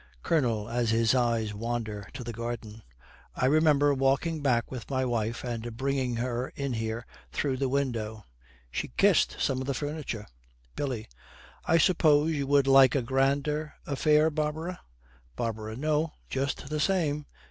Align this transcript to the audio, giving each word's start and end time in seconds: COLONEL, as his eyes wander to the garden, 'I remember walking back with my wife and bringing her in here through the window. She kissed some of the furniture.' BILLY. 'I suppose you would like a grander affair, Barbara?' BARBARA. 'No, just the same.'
COLONEL, 0.23 0.67
as 0.67 0.89
his 0.89 1.13
eyes 1.13 1.53
wander 1.53 2.09
to 2.15 2.23
the 2.23 2.33
garden, 2.33 2.81
'I 3.35 3.45
remember 3.45 3.93
walking 3.93 4.41
back 4.41 4.71
with 4.71 4.89
my 4.89 5.05
wife 5.05 5.43
and 5.43 5.77
bringing 5.77 6.15
her 6.15 6.49
in 6.55 6.73
here 6.73 7.05
through 7.31 7.55
the 7.57 7.69
window. 7.69 8.25
She 8.71 8.87
kissed 8.97 9.39
some 9.39 9.61
of 9.61 9.67
the 9.67 9.75
furniture.' 9.75 10.25
BILLY. 10.75 11.07
'I 11.65 11.77
suppose 11.77 12.31
you 12.33 12.47
would 12.47 12.65
like 12.65 12.95
a 12.95 13.03
grander 13.03 13.75
affair, 13.85 14.31
Barbara?' 14.31 14.81
BARBARA. 15.35 15.75
'No, 15.75 16.13
just 16.29 16.67
the 16.71 16.79
same.' 16.79 17.27